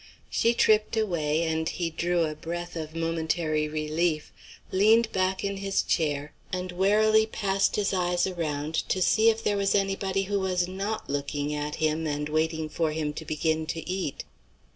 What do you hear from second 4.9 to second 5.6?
back in